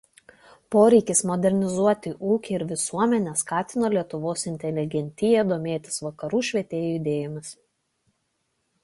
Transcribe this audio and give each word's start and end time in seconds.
Poreikis 0.75 1.19
modernizuoti 1.31 2.13
ūkį 2.35 2.55
ir 2.59 2.65
visuomenę 2.71 3.33
skatino 3.41 3.91
Lietuvos 3.97 4.47
inteligentiją 4.53 5.45
domėtis 5.53 6.03
Vakarų 6.07 6.43
švietėjų 6.49 6.89
idėjomis. 6.97 7.53